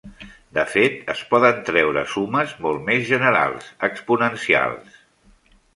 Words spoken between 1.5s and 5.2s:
treure sumes molt més generals exponencials.